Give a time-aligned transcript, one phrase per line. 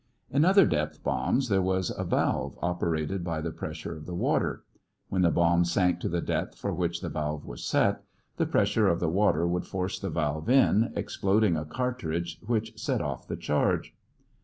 [0.31, 4.63] In other depth bombs there was a valve operated by the pressure of the water.
[5.09, 8.01] When the bomb sank to the depth for which the valve was set,
[8.37, 12.99] the pressure of the water would force the valve in, exploding a cartridge which set
[12.99, 13.93] off the charge.